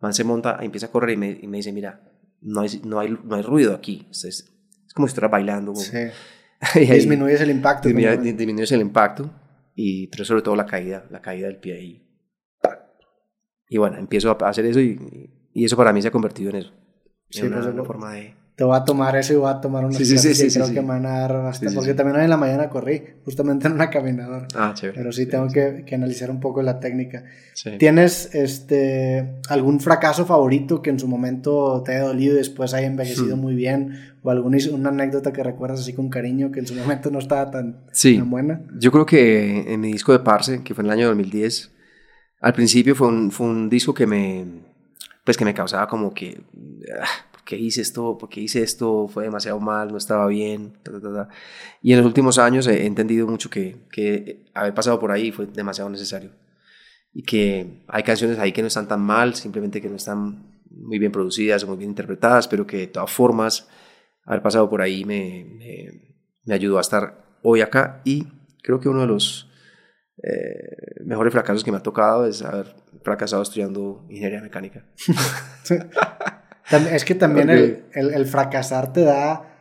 Man 0.01 0.15
se 0.15 0.23
monta, 0.23 0.59
empieza 0.63 0.87
a 0.87 0.91
correr 0.93 1.11
y 1.11 1.17
me, 1.17 1.31
y 1.43 1.49
me 1.49 1.57
dice, 1.57 1.73
mira, 1.73 2.01
no 2.43 2.61
hay, 2.61 2.81
no, 2.85 3.01
hay, 3.01 3.19
no 3.25 3.35
hay 3.35 3.43
ruido 3.43 3.75
aquí, 3.75 4.07
es, 4.11 4.25
es 4.25 4.55
como 4.95 5.09
si 5.09 5.11
estuvieras 5.11 5.33
bailando. 5.33 5.75
Sí. 5.75 5.99
disminuyes 6.79 7.41
el 7.41 7.51
impacto. 7.51 7.89
disminuyes 7.89 8.71
el 8.71 8.81
impacto 8.83 9.31
y 9.77 10.09
pero 10.09 10.25
sobre 10.25 10.43
todo 10.43 10.57
la 10.57 10.67
caída, 10.67 11.07
la 11.11 11.21
caída 11.21 11.47
del 11.47 11.59
pie 11.59 11.75
ahí. 11.75 12.03
Y 13.69 13.79
bueno, 13.79 13.99
empiezo 13.99 14.31
a 14.31 14.49
hacer 14.49 14.65
eso 14.65 14.81
y, 14.81 15.31
y 15.53 15.65
eso 15.65 15.77
para 15.77 15.93
mí 15.93 16.01
se 16.03 16.09
ha 16.09 16.11
convertido 16.11 16.51
en 16.51 16.57
eso. 16.57 16.73
Sí, 17.31 17.41
en 17.41 17.53
una, 17.53 17.73
pues, 17.73 17.87
forma 17.87 18.13
de... 18.15 18.35
Te 18.55 18.65
voy 18.65 18.75
a 18.75 18.85
tomar 18.85 19.15
eso 19.17 19.35
y 19.35 19.37
voy 19.37 19.51
a 19.51 19.61
tomar 19.61 19.85
una 19.85 19.95
sí, 19.95 20.07
sí, 20.07 20.17
sí, 20.17 20.35
sí, 20.35 20.59
creo 20.59 20.73
que 20.73 20.81
me 20.81 20.89
van 20.89 21.05
a 21.05 21.21
dar 21.21 21.43
bastante, 21.43 21.75
porque 21.75 21.93
también 21.93 22.17
hoy 22.17 22.25
en 22.25 22.31
la 22.31 22.39
mañana 22.39 22.71
corrí, 22.71 23.03
justamente 23.23 23.67
en 23.67 23.75
una 23.75 23.91
caminadora. 23.91 24.49
Ah, 24.55 24.73
chévere. 24.73 24.97
Pero 24.97 25.13
sí 25.13 25.27
tengo 25.27 25.49
que, 25.49 25.85
que, 25.85 25.95
analizar 25.95 26.31
un 26.31 26.41
poco 26.41 26.63
la 26.63 26.81
técnica. 26.81 27.25
¿Tienes 27.79 28.35
este, 28.35 29.41
algún 29.51 29.81
fracaso 29.81 30.25
favorito 30.25 30.81
que 30.81 30.89
en 30.89 30.99
su 30.99 31.07
momento 31.07 31.83
te 31.85 31.97
haya 31.97 32.05
dolido 32.05 32.33
y 32.35 32.39
después 32.39 32.73
haya 32.73 32.87
envejecido 32.87 33.37
hmm. 33.37 33.41
muy 33.41 33.55
bien? 33.55 34.16
¿O 34.27 34.31
alguna 34.31 34.59
una 34.73 34.89
anécdota 34.89 35.33
que 35.33 35.41
recuerdas 35.41 35.79
así 35.79 35.93
con 35.93 36.09
cariño 36.09 36.51
que 36.51 36.59
en 36.59 36.67
su 36.67 36.75
momento 36.75 37.13
no 37.13 37.21
estaba 37.21 37.49
tan, 37.49 37.87
tan 37.87 38.29
buena? 38.29 38.61
Yo 38.77 38.91
creo 38.91 39.07
que 39.07 39.73
en 39.73 39.81
mi 39.81 39.93
disco 39.93 40.11
de 40.11 40.19
Parse, 40.19 40.65
que 40.65 40.75
fue 40.75 40.83
en 40.83 40.87
el 40.87 40.99
año 40.99 41.07
2010, 41.07 41.71
al 42.41 42.53
principio 42.53 42.97
fue 42.97 43.07
un, 43.07 43.31
fue 43.31 43.47
un 43.47 43.69
disco 43.71 43.95
que 43.95 44.05
me, 44.05 44.45
pues 45.23 45.37
que 45.37 45.45
me 45.45 45.55
causaba 45.55 45.87
como 45.87 46.13
que... 46.13 46.41
Ah, 47.01 47.07
qué 47.45 47.57
hice 47.57 47.83
esto? 47.83 48.19
¿Por 48.19 48.29
qué 48.29 48.41
hice 48.41 48.65
esto? 48.65 49.07
Fue 49.07 49.23
demasiado 49.23 49.61
mal, 49.61 49.93
no 49.93 49.97
estaba 49.97 50.27
bien. 50.27 50.73
Y 51.81 51.93
en 51.93 51.99
los 51.99 52.07
últimos 52.07 52.39
años 52.39 52.67
he 52.67 52.85
entendido 52.85 53.29
mucho 53.29 53.49
que, 53.49 53.77
que 53.93 54.45
haber 54.55 54.75
pasado 54.75 54.99
por 54.99 55.13
ahí 55.13 55.31
fue 55.31 55.47
demasiado 55.47 55.89
necesario. 55.89 56.33
Y 57.13 57.23
que 57.23 57.85
hay 57.87 58.03
canciones 58.03 58.41
ahí 58.41 58.51
que 58.51 58.63
no 58.63 58.67
están 58.67 58.89
tan 58.89 59.03
mal, 59.03 59.37
simplemente 59.37 59.81
que 59.81 59.89
no 59.89 59.95
están 59.95 60.59
muy 60.69 60.99
bien 60.99 61.13
producidas 61.13 61.63
o 61.63 61.69
muy 61.69 61.77
bien 61.77 61.91
interpretadas, 61.91 62.49
pero 62.49 62.67
que 62.67 62.79
de 62.79 62.87
todas 62.89 63.13
formas 63.13 63.69
haber 64.27 64.43
pasado 64.43 64.69
por 64.69 64.83
ahí 64.83 65.05
me, 65.05 65.47
me, 66.45 66.55
ayudó 66.55 66.79
a 66.79 66.83
estar 66.83 67.25
hoy 67.43 67.61
acá. 67.61 68.03
Y 68.05 68.27
creo 68.63 68.81
que 68.81 68.89
uno 68.89 69.01
de 69.03 69.07
los 69.07 69.49
eh, 70.23 71.03
mejores 71.05 71.33
fracasos 71.33 71.65
que 71.65 71.71
me 71.71 71.79
ha 71.79 71.83
tocado 71.83 72.27
es 72.27 72.43
haber 72.43 72.75
fracasado 73.03 73.43
estudiando 73.43 74.05
ingeniería 74.09 74.43
mecánica. 74.43 74.85
Es 76.93 77.05
que 77.05 77.15
también 77.15 77.49
el, 77.49 77.85
el, 77.93 78.27
fracasar 78.27 78.93
te 78.93 79.03
da, 79.03 79.57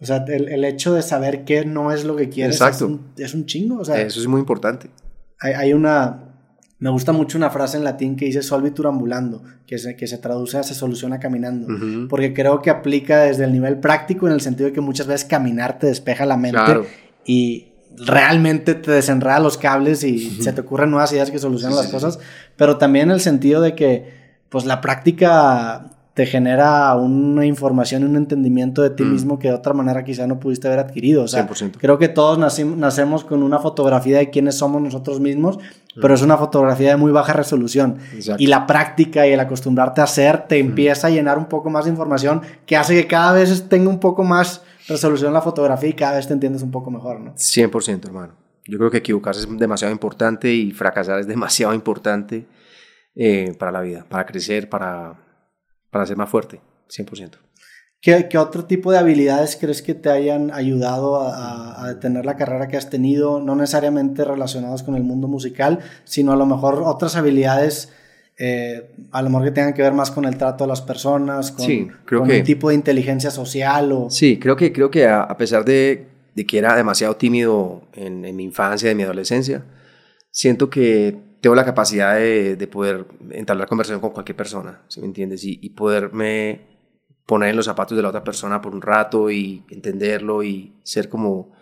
o 0.00 0.06
sea, 0.06 0.24
el, 0.26 0.48
el, 0.48 0.64
hecho 0.64 0.94
de 0.94 1.02
saber 1.02 1.44
qué 1.44 1.66
no 1.66 1.92
es 1.92 2.04
lo 2.04 2.16
que 2.16 2.30
quieres 2.30 2.58
Es, 2.62 2.80
un, 2.80 3.12
es 3.18 3.34
un 3.34 3.44
chingo. 3.44 3.80
O 3.80 3.84
sea, 3.84 4.00
Eso 4.00 4.20
es 4.20 4.26
muy 4.26 4.40
importante. 4.40 4.88
Hay, 5.38 5.52
hay, 5.52 5.72
una, 5.74 6.25
me 6.78 6.90
gusta 6.90 7.12
mucho 7.12 7.38
una 7.38 7.50
frase 7.50 7.78
en 7.78 7.84
latín 7.84 8.16
que 8.16 8.26
dice 8.26 8.42
solvitur 8.42 8.86
ambulando, 8.86 9.42
que 9.66 9.78
se, 9.78 9.96
que 9.96 10.06
se 10.06 10.18
traduce 10.18 10.58
a 10.58 10.62
se 10.62 10.74
soluciona 10.74 11.18
caminando, 11.18 11.68
porque 12.08 12.34
creo 12.34 12.60
que 12.60 12.70
aplica 12.70 13.22
desde 13.22 13.44
el 13.44 13.52
nivel 13.52 13.78
práctico 13.78 14.26
en 14.26 14.34
el 14.34 14.40
sentido 14.42 14.68
de 14.68 14.72
que 14.74 14.82
muchas 14.82 15.06
veces 15.06 15.26
caminar 15.26 15.78
te 15.78 15.86
despeja 15.86 16.26
la 16.26 16.36
mente 16.36 16.82
y 17.24 17.68
realmente 17.96 18.74
te 18.74 18.90
desenreda 18.90 19.40
los 19.40 19.56
cables 19.56 20.04
y 20.04 20.42
se 20.42 20.52
te 20.52 20.60
ocurren 20.60 20.90
nuevas 20.90 21.12
ideas 21.12 21.30
que 21.30 21.38
solucionan 21.38 21.76
las 21.76 21.88
cosas, 21.88 22.18
pero 22.56 22.76
también 22.76 23.08
en 23.08 23.14
el 23.14 23.20
sentido 23.20 23.62
de 23.62 23.74
que 23.74 24.14
pues 24.50 24.66
la 24.66 24.82
práctica 24.82 25.95
te 26.16 26.24
genera 26.24 26.94
una 26.94 27.44
información 27.44 28.00
y 28.00 28.06
un 28.06 28.16
entendimiento 28.16 28.80
de 28.80 28.88
ti 28.88 29.04
mm. 29.04 29.12
mismo 29.12 29.38
que 29.38 29.48
de 29.48 29.54
otra 29.54 29.74
manera 29.74 30.02
quizá 30.02 30.26
no 30.26 30.40
pudiste 30.40 30.66
haber 30.66 30.78
adquirido. 30.78 31.24
O 31.24 31.28
sea, 31.28 31.46
creo 31.78 31.98
que 31.98 32.08
todos 32.08 32.38
nacemos 32.38 33.22
con 33.22 33.42
una 33.42 33.58
fotografía 33.58 34.16
de 34.16 34.30
quiénes 34.30 34.54
somos 34.54 34.80
nosotros 34.80 35.20
mismos, 35.20 35.58
mm. 35.58 36.00
pero 36.00 36.14
es 36.14 36.22
una 36.22 36.38
fotografía 36.38 36.88
de 36.88 36.96
muy 36.96 37.12
baja 37.12 37.34
resolución. 37.34 37.98
Y 38.38 38.46
la 38.46 38.66
práctica 38.66 39.26
y 39.26 39.32
el 39.32 39.40
acostumbrarte 39.40 40.00
a 40.00 40.04
hacer 40.04 40.46
te 40.48 40.56
mm. 40.56 40.68
empieza 40.68 41.08
a 41.08 41.10
llenar 41.10 41.36
un 41.36 41.50
poco 41.50 41.68
más 41.68 41.84
de 41.84 41.90
información 41.90 42.40
que 42.64 42.78
hace 42.78 42.94
que 42.94 43.06
cada 43.06 43.32
vez 43.34 43.68
tenga 43.68 43.90
un 43.90 44.00
poco 44.00 44.24
más 44.24 44.62
resolución 44.88 45.34
la 45.34 45.42
fotografía 45.42 45.90
y 45.90 45.92
cada 45.92 46.16
vez 46.16 46.26
te 46.26 46.32
entiendes 46.32 46.62
un 46.62 46.70
poco 46.70 46.90
mejor, 46.90 47.20
¿no? 47.20 47.34
100%, 47.34 48.06
hermano. 48.06 48.32
Yo 48.64 48.78
creo 48.78 48.90
que 48.90 48.96
equivocarse 48.96 49.42
es 49.42 49.58
demasiado 49.58 49.92
importante 49.92 50.50
y 50.50 50.70
fracasar 50.70 51.20
es 51.20 51.26
demasiado 51.26 51.74
importante 51.74 52.46
eh, 53.14 53.54
para 53.58 53.70
la 53.70 53.82
vida, 53.82 54.06
para 54.08 54.24
crecer, 54.24 54.70
para 54.70 55.25
para 55.96 56.06
ser 56.06 56.18
más 56.18 56.28
fuerte, 56.28 56.60
100%. 56.90 57.38
¿Qué, 58.02 58.28
¿Qué, 58.28 58.36
otro 58.36 58.66
tipo 58.66 58.92
de 58.92 58.98
habilidades 58.98 59.56
crees 59.58 59.80
que 59.80 59.94
te 59.94 60.10
hayan 60.10 60.50
ayudado 60.52 61.22
a, 61.22 61.88
a, 61.88 61.98
tener 62.00 62.26
la 62.26 62.36
carrera 62.36 62.68
que 62.68 62.76
has 62.76 62.90
tenido, 62.90 63.40
no 63.40 63.56
necesariamente 63.56 64.22
relacionadas 64.22 64.82
con 64.82 64.94
el 64.94 65.04
mundo 65.04 65.26
musical, 65.26 65.78
sino 66.04 66.32
a 66.32 66.36
lo 66.36 66.44
mejor 66.44 66.82
otras 66.84 67.16
habilidades, 67.16 67.94
eh, 68.38 68.90
a 69.10 69.22
lo 69.22 69.30
mejor 69.30 69.46
que 69.46 69.52
tengan 69.52 69.72
que 69.72 69.80
ver 69.80 69.94
más 69.94 70.10
con 70.10 70.26
el 70.26 70.36
trato 70.36 70.64
de 70.64 70.68
las 70.68 70.82
personas, 70.82 71.50
con, 71.50 71.64
sí, 71.64 71.88
creo 72.04 72.20
con 72.20 72.28
que, 72.28 72.40
un 72.40 72.44
tipo 72.44 72.68
de 72.68 72.74
inteligencia 72.74 73.30
social? 73.30 73.90
O... 73.90 74.10
Sí, 74.10 74.38
creo 74.38 74.54
que, 74.54 74.70
creo 74.70 74.90
que 74.90 75.06
a, 75.06 75.22
a 75.22 75.36
pesar 75.38 75.64
de, 75.64 76.06
de, 76.34 76.44
que 76.44 76.58
era 76.58 76.76
demasiado 76.76 77.16
tímido 77.16 77.84
en, 77.94 78.26
en 78.26 78.36
mi 78.36 78.44
infancia, 78.44 78.90
en 78.90 78.98
mi 78.98 79.04
adolescencia, 79.04 79.64
siento 80.30 80.68
que 80.68 81.25
tengo 81.46 81.54
la 81.54 81.64
capacidad 81.64 82.16
de, 82.16 82.56
de, 82.56 82.66
poder 82.66 83.06
entablar 83.30 83.68
conversación 83.68 84.00
con 84.00 84.10
cualquier 84.10 84.34
persona, 84.34 84.82
¿sí 84.88 84.98
me 84.98 85.06
entiendes? 85.06 85.44
Y, 85.44 85.60
y, 85.62 85.70
poderme 85.70 86.66
poner 87.24 87.50
en 87.50 87.56
los 87.56 87.66
zapatos 87.66 87.96
de 87.96 88.02
la 88.02 88.08
otra 88.08 88.24
persona 88.24 88.60
por 88.60 88.74
un 88.74 88.82
rato 88.82 89.30
y 89.30 89.62
entenderlo 89.70 90.42
y 90.42 90.74
ser 90.82 91.08
como, 91.08 91.52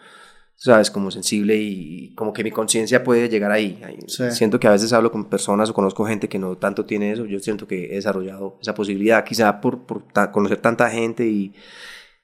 sabes, 0.56 0.90
como 0.90 1.10
sensible 1.10 1.56
y 1.56 2.14
como 2.14 2.32
que 2.32 2.42
mi 2.42 2.50
conciencia 2.50 3.04
puede 3.04 3.28
llegar 3.28 3.52
ahí. 3.52 3.78
Sí. 4.06 4.30
Siento 4.30 4.58
que 4.58 4.68
a 4.68 4.70
veces 4.70 4.90
hablo 4.94 5.12
con 5.12 5.28
personas 5.28 5.68
o 5.68 5.74
conozco 5.74 6.06
gente 6.06 6.30
que 6.30 6.38
no 6.38 6.56
tanto 6.56 6.86
tiene 6.86 7.12
eso, 7.12 7.26
yo 7.26 7.38
siento 7.40 7.68
que 7.68 7.92
he 7.92 7.96
desarrollado 7.96 8.56
esa 8.62 8.74
posibilidad, 8.74 9.22
quizá 9.22 9.60
por, 9.60 9.84
por 9.84 10.10
ta 10.10 10.32
conocer 10.32 10.62
tanta 10.62 10.88
gente 10.88 11.26
y, 11.26 11.52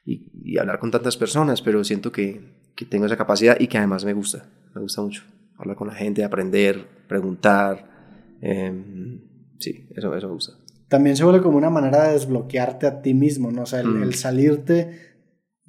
y, 0.07 0.31
y, 0.43 0.57
hablar 0.57 0.79
con 0.79 0.91
tantas 0.91 1.19
personas, 1.19 1.61
pero 1.61 1.85
siento 1.85 2.11
que, 2.11 2.41
que 2.75 2.87
tengo 2.87 3.05
esa 3.05 3.19
capacidad 3.19 3.61
y 3.61 3.67
que 3.67 3.77
además 3.77 4.07
me 4.07 4.15
gusta, 4.15 4.49
me 4.75 4.81
gusta 4.81 5.03
mucho 5.03 5.25
hablar 5.61 5.77
con 5.77 5.89
la 5.89 5.95
gente, 5.95 6.25
aprender, 6.25 6.87
preguntar. 7.07 7.89
Eh, 8.41 8.73
sí, 9.59 9.87
eso, 9.95 10.15
eso 10.15 10.29
me 10.29 10.35
gusta. 10.35 10.55
También 10.89 11.17
se 11.17 11.25
vuelve 11.25 11.43
como 11.43 11.57
una 11.57 11.71
manera 11.71 12.05
de 12.05 12.15
desbloquearte 12.15 12.87
a 12.87 13.03
ti 13.03 13.15
mismo, 13.15 13.53
¿no? 13.53 13.63
O 13.63 13.67
sea, 13.67 13.81
el, 13.81 13.89
mm. 13.89 14.03
el 14.03 14.15
salirte 14.15 15.11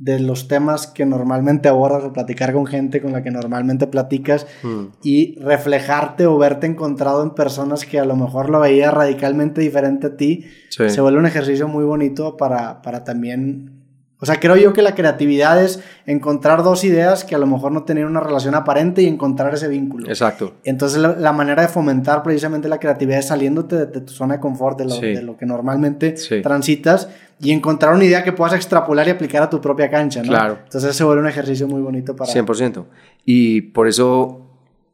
de 0.01 0.19
los 0.19 0.48
temas 0.48 0.88
que 0.88 1.05
normalmente 1.05 1.69
abordas 1.69 2.03
o 2.03 2.12
platicar 2.12 2.53
con 2.53 2.65
gente 2.65 3.03
con 3.03 3.12
la 3.12 3.21
que 3.21 3.29
normalmente 3.29 3.86
platicas 3.86 4.48
mm. 4.63 4.86
y 5.03 5.39
reflejarte 5.39 6.25
o 6.25 6.39
verte 6.39 6.65
encontrado 6.65 7.21
en 7.21 7.36
personas 7.36 7.86
que 7.86 8.00
a 8.00 8.05
lo 8.05 8.15
mejor 8.15 8.50
lo 8.50 8.60
veía 8.60 8.89
radicalmente 8.89 9.62
diferente 9.62 10.07
a 10.07 10.17
ti, 10.17 10.45
sí. 10.71 10.89
se 10.89 11.01
vuelve 11.01 11.19
un 11.19 11.27
ejercicio 11.27 11.67
muy 11.67 11.83
bonito 11.86 12.36
para, 12.36 12.81
para 12.81 13.03
también 13.03 13.80
o 14.22 14.25
sea, 14.28 14.40
creo 14.40 14.56
yo 14.56 14.72
que 14.72 14.84
la 14.84 14.94
creatividad 14.94 15.63
es 15.63 15.80
encontrar 16.06 16.62
dos 16.62 16.84
ideas 16.84 17.24
que 17.24 17.34
a 17.34 17.40
lo 17.40 17.48
mejor 17.48 17.72
no 17.72 17.86
tenían 17.86 18.06
una 18.06 18.20
relación 18.20 18.54
aparente 18.54 19.01
y 19.01 19.08
encontrar 19.08 19.51
ese 19.56 19.68
vínculo. 19.68 20.08
Exacto. 20.08 20.54
Entonces, 20.63 21.00
la, 21.01 21.16
la 21.16 21.34
manera 21.34 21.63
de 21.63 21.68
fomentar 21.68 22.22
precisamente 22.22 22.70
la 22.70 22.80
creatividad 22.80 23.18
es 23.18 23.30
saliéndote 23.30 23.75
de, 23.78 23.86
de 23.88 24.01
tu 24.01 24.13
zona 24.13 24.36
de 24.36 24.40
confort, 24.40 24.78
de 24.78 24.86
lo, 24.86 24.92
sí. 24.92 25.08
de 25.08 25.24
lo 25.24 25.38
que 25.38 25.48
normalmente 25.48 26.18
sí. 26.18 26.40
transitas 26.44 27.10
y 27.40 27.51
encontrar 27.51 27.96
una 27.96 28.06
idea 28.06 28.24
que 28.24 28.32
puedas 28.32 28.54
extrapolar 28.54 29.08
y 29.08 29.10
aplicar 29.10 29.42
a 29.42 29.50
tu 29.50 29.60
propia 29.60 29.90
cancha, 29.90 30.22
¿no? 30.22 30.28
Claro. 30.28 30.60
Entonces, 30.66 30.96
se 30.96 31.04
vuelve 31.04 31.24
un 31.24 31.28
ejercicio 31.28 31.68
muy 31.68 31.82
bonito 31.82 32.16
para... 32.16 32.32
100%. 32.32 32.86
Y 33.25 33.62
por 33.62 33.88
eso, 33.88 34.51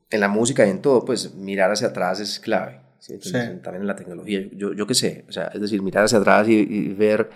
en 0.09 0.21
la 0.21 0.29
música 0.29 0.65
y 0.65 0.69
en 0.69 0.81
todo, 0.81 1.03
pues 1.03 1.35
mirar 1.35 1.69
hacia 1.69 1.89
atrás 1.89 2.21
es 2.21 2.39
clave. 2.39 2.86
¿Sí? 2.99 3.17
Sí. 3.21 3.31
También 3.31 3.81
en 3.81 3.87
la 3.87 3.95
tecnología. 3.95 4.47
Yo, 4.53 4.73
yo 4.73 4.87
qué 4.87 4.93
sé, 4.93 5.25
o 5.27 5.31
sea, 5.31 5.45
es 5.53 5.61
decir, 5.61 5.81
mirar 5.81 6.05
hacia 6.05 6.17
atrás 6.17 6.47
y, 6.47 6.53
y 6.53 6.93
ver 6.93 7.29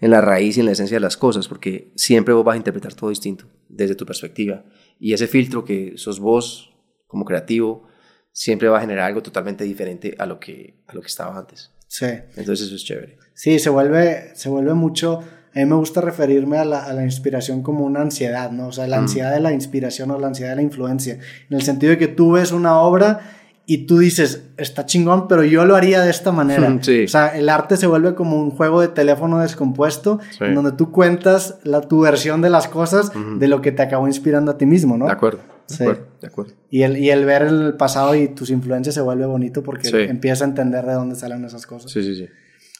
en 0.00 0.10
la 0.10 0.20
raíz 0.20 0.56
y 0.56 0.60
en 0.60 0.66
la 0.66 0.72
esencia 0.72 0.96
de 0.96 1.00
las 1.00 1.16
cosas, 1.16 1.48
porque 1.48 1.92
siempre 1.96 2.34
vos 2.34 2.44
vas 2.44 2.54
a 2.54 2.58
interpretar 2.58 2.94
todo 2.94 3.10
distinto 3.10 3.46
desde 3.68 3.94
tu 3.94 4.04
perspectiva. 4.04 4.64
Y 4.98 5.12
ese 5.12 5.26
filtro 5.26 5.64
que 5.64 5.94
sos 5.96 6.20
vos 6.20 6.74
como 7.06 7.24
creativo 7.24 7.88
siempre 8.32 8.68
va 8.68 8.78
a 8.78 8.80
generar 8.82 9.06
algo 9.06 9.22
totalmente 9.22 9.64
diferente 9.64 10.14
a 10.18 10.26
lo 10.26 10.38
que, 10.38 10.82
a 10.86 10.94
lo 10.94 11.00
que 11.00 11.06
estaba 11.06 11.38
antes. 11.38 11.72
Sí. 11.88 12.06
Entonces 12.36 12.66
eso 12.66 12.74
es 12.74 12.84
chévere. 12.84 13.18
Sí, 13.34 13.58
se 13.58 13.70
vuelve, 13.70 14.34
se 14.34 14.48
vuelve 14.48 14.74
mucho... 14.74 15.20
A 15.54 15.60
mí 15.60 15.64
me 15.64 15.76
gusta 15.76 16.02
referirme 16.02 16.58
a 16.58 16.66
la, 16.66 16.84
a 16.84 16.92
la 16.92 17.02
inspiración 17.02 17.62
como 17.62 17.86
una 17.86 18.02
ansiedad, 18.02 18.50
¿no? 18.50 18.66
O 18.66 18.72
sea, 18.72 18.86
la 18.86 18.98
ansiedad 18.98 19.30
mm. 19.30 19.34
de 19.36 19.40
la 19.40 19.52
inspiración 19.52 20.10
o 20.10 20.18
la 20.18 20.26
ansiedad 20.26 20.50
de 20.50 20.56
la 20.56 20.62
influencia. 20.62 21.14
En 21.48 21.56
el 21.56 21.62
sentido 21.62 21.92
de 21.92 21.98
que 21.98 22.08
tú 22.08 22.32
ves 22.32 22.52
una 22.52 22.78
obra 22.78 23.35
y 23.68 23.86
tú 23.86 23.98
dices, 23.98 24.44
está 24.56 24.86
chingón, 24.86 25.26
pero 25.26 25.42
yo 25.42 25.64
lo 25.64 25.74
haría 25.74 26.00
de 26.00 26.10
esta 26.10 26.30
manera. 26.30 26.78
Sí. 26.82 27.04
O 27.04 27.08
sea, 27.08 27.36
el 27.36 27.48
arte 27.48 27.76
se 27.76 27.88
vuelve 27.88 28.14
como 28.14 28.40
un 28.40 28.50
juego 28.50 28.80
de 28.80 28.88
teléfono 28.88 29.40
descompuesto, 29.40 30.20
sí. 30.30 30.44
en 30.44 30.54
donde 30.54 30.72
tú 30.72 30.92
cuentas 30.92 31.58
la, 31.64 31.80
tu 31.80 32.00
versión 32.00 32.42
de 32.42 32.50
las 32.50 32.68
cosas 32.68 33.10
uh 33.14 33.18
-huh. 33.18 33.38
de 33.38 33.48
lo 33.48 33.60
que 33.60 33.72
te 33.72 33.82
acabó 33.82 34.06
inspirando 34.06 34.52
a 34.52 34.58
ti 34.58 34.66
mismo, 34.66 34.96
¿no? 34.96 35.06
De 35.06 35.12
acuerdo. 35.12 35.40
De 35.68 35.74
sí. 35.74 35.82
acuerdo, 35.82 36.06
de 36.20 36.26
acuerdo. 36.28 36.52
Y 36.70 36.82
el, 36.82 36.96
y 36.96 37.10
el 37.10 37.24
ver 37.24 37.42
el 37.42 37.74
pasado 37.74 38.14
y 38.14 38.28
tus 38.28 38.50
influencias 38.50 38.94
se 38.94 39.00
vuelve 39.00 39.26
bonito 39.26 39.64
porque 39.64 39.88
empiezas 40.08 40.42
a 40.42 40.44
entender 40.44 40.84
de 40.84 40.92
dónde 40.92 41.16
salen 41.16 41.44
esas 41.44 41.66
cosas. 41.66 41.90
Sí, 41.90 42.02
sí, 42.02 42.14
sí. 42.14 42.28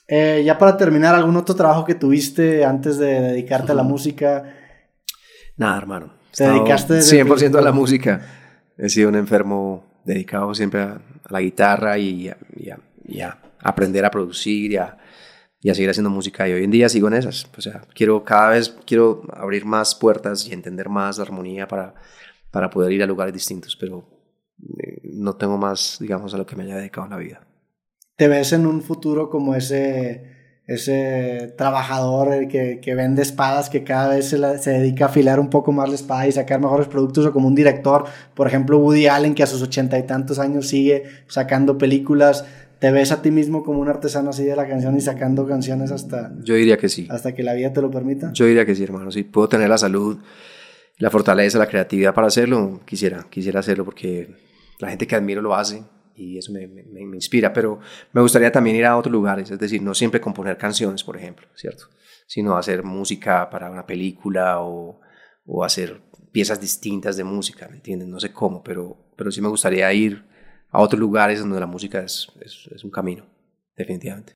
Eh, 0.06 0.42
ya 0.44 0.56
para 0.56 0.76
terminar, 0.76 1.16
¿algún 1.16 1.36
otro 1.36 1.56
trabajo 1.56 1.84
que 1.84 1.96
tuviste 1.96 2.64
antes 2.64 2.96
de 2.98 3.20
dedicarte 3.20 3.72
uh 3.72 3.74
-huh. 3.74 3.80
a 3.80 3.82
la 3.82 3.82
música? 3.82 4.44
Nada, 5.56 5.76
hermano. 5.78 6.12
¿Te 6.36 6.44
dedicaste 6.44 6.98
100% 6.98 7.58
a 7.58 7.62
la 7.62 7.72
música. 7.72 8.20
He 8.78 8.88
sido 8.88 9.08
un 9.08 9.16
enfermo 9.16 9.95
dedicado 10.06 10.54
siempre 10.54 10.80
a, 10.80 11.00
la 11.28 11.40
guitarra 11.40 11.98
y 11.98 12.28
a, 12.28 13.38
aprender 13.60 14.04
a 14.04 14.10
producir 14.10 14.72
y 14.72 14.76
a, 14.76 14.96
y 15.60 15.70
a 15.70 15.74
seguir 15.74 15.90
haciendo 15.90 16.10
música. 16.10 16.48
Y 16.48 16.52
hoy 16.52 16.64
en 16.64 16.70
día 16.70 16.88
sigo 16.88 17.08
en 17.08 17.14
esas. 17.14 17.46
O 17.56 17.60
sea, 17.60 17.82
quiero 17.94 18.24
cada 18.24 18.50
vez 18.50 18.76
quiero 18.86 19.22
abrir 19.32 19.64
más 19.64 19.94
puertas 19.94 20.46
y 20.46 20.52
entender 20.52 20.88
más 20.88 21.18
la 21.18 21.24
armonía 21.24 21.66
para, 21.66 21.94
para 22.50 22.70
poder 22.70 22.92
ir 22.92 23.02
a 23.02 23.06
lugares 23.06 23.34
distintos, 23.34 23.76
pero 23.76 24.08
eh, 24.78 25.00
no 25.02 25.34
tengo 25.34 25.58
más, 25.58 25.98
digamos, 26.00 26.32
a 26.34 26.38
lo 26.38 26.46
que 26.46 26.56
me 26.56 26.62
haya 26.62 26.76
dedicado 26.76 27.06
en 27.06 27.10
la 27.10 27.18
vida. 27.18 27.46
¿Te 28.16 28.28
ves 28.28 28.52
en 28.52 28.66
un 28.66 28.80
futuro 28.82 29.28
como 29.28 29.54
ese 29.54 30.35
ese 30.66 31.54
trabajador 31.56 32.48
que, 32.48 32.80
que, 32.82 32.94
vende 32.94 33.22
espadas, 33.22 33.70
que 33.70 33.84
cada 33.84 34.16
vez 34.16 34.28
se, 34.28 34.38
la, 34.38 34.58
se, 34.58 34.70
dedica 34.70 35.04
a 35.04 35.08
afilar 35.08 35.38
un 35.38 35.48
poco 35.48 35.70
más 35.70 35.88
la 35.88 35.94
espada 35.94 36.26
y 36.26 36.32
sacar 36.32 36.60
mejores 36.60 36.88
productos, 36.88 37.24
o 37.26 37.32
como 37.32 37.46
un 37.46 37.54
director, 37.54 38.04
por 38.34 38.48
ejemplo 38.48 38.78
Woody 38.78 39.06
Allen, 39.06 39.34
que 39.34 39.44
a 39.44 39.46
sus 39.46 39.62
ochenta 39.62 39.98
y 39.98 40.02
tantos 40.02 40.38
años 40.38 40.66
sigue 40.66 41.04
sacando 41.28 41.78
películas. 41.78 42.44
¿Te 42.80 42.90
ves 42.90 43.10
a 43.10 43.22
ti 43.22 43.30
mismo 43.30 43.64
como 43.64 43.80
un 43.80 43.88
artesano 43.88 44.30
así 44.30 44.44
de 44.44 44.54
la 44.54 44.68
canción 44.68 44.94
y 44.96 45.00
sacando 45.00 45.46
canciones 45.46 45.90
hasta... 45.92 46.32
Yo 46.42 46.54
diría 46.56 46.76
que 46.76 46.90
sí. 46.90 47.06
Hasta 47.10 47.34
que 47.34 47.42
la 47.42 47.54
vida 47.54 47.72
te 47.72 47.80
lo 47.80 47.90
permita? 47.90 48.32
Yo 48.34 48.44
diría 48.44 48.66
que 48.66 48.74
sí, 48.74 48.84
hermano. 48.84 49.10
Si 49.10 49.22
puedo 49.22 49.48
tener 49.48 49.70
la 49.70 49.78
salud, 49.78 50.18
la 50.98 51.10
fortaleza, 51.10 51.58
la 51.58 51.68
creatividad 51.68 52.12
para 52.12 52.26
hacerlo, 52.26 52.80
quisiera, 52.84 53.24
quisiera 53.30 53.60
hacerlo 53.60 53.86
porque 53.86 54.28
la 54.78 54.90
gente 54.90 55.06
que 55.06 55.16
admiro 55.16 55.40
lo 55.40 55.54
hace 55.54 55.84
y 56.16 56.38
eso 56.38 56.52
me, 56.52 56.66
me, 56.66 57.16
inspira, 57.16 57.52
pero 57.52 57.78
me 58.12 58.20
gustaría 58.20 58.50
también 58.50 58.76
ir 58.76 58.84
a 58.84 58.96
otros 58.96 59.12
lugares, 59.12 59.50
es 59.50 59.58
decir, 59.58 59.82
no 59.82 59.94
siempre 59.94 60.20
componer 60.20 60.56
canciones, 60.56 61.04
por 61.04 61.16
ejemplo, 61.16 61.46
¿cierto? 61.54 61.84
Sino 62.26 62.56
hacer 62.56 62.82
música 62.82 63.48
para 63.50 63.70
una 63.70 63.86
película 63.86 64.60
o, 64.60 65.00
o 65.44 65.64
hacer 65.64 66.00
piezas 66.32 66.60
distintas 66.60 67.16
de 67.16 67.24
música, 67.24 67.68
¿me? 67.68 68.06
No 68.06 68.18
sé 68.20 68.32
cómo, 68.32 68.62
pero, 68.62 68.96
pero 69.16 69.30
sí 69.30 69.40
me 69.40 69.48
gustaría 69.48 69.92
ir 69.92 70.24
a 70.70 70.80
otros 70.80 70.98
lugares 70.98 71.40
donde 71.40 71.60
la 71.60 71.66
música 71.66 72.02
es, 72.02 72.28
es 72.40 72.84
un 72.84 72.90
camino, 72.90 73.24
definitivamente. 73.76 74.34